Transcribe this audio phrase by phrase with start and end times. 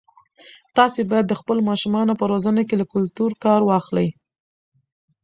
[0.77, 4.07] تاسي باید د خپلو ماشومانو په روزنه کې له کلتور کار واخلئ.